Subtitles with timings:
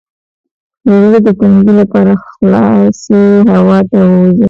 [0.85, 3.21] د زړه د تنګي لپاره خلاصې
[3.53, 4.31] هوا ته ووځئ